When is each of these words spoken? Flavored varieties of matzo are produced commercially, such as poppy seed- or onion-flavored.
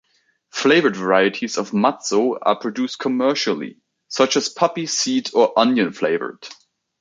Flavored 0.49 0.95
varieties 0.95 1.59
of 1.59 1.73
matzo 1.73 2.35
are 2.41 2.55
produced 2.57 2.97
commercially, 2.97 3.77
such 4.07 4.35
as 4.35 4.49
poppy 4.49 4.87
seed- 4.87 5.29
or 5.31 5.53
onion-flavored. 5.59 6.47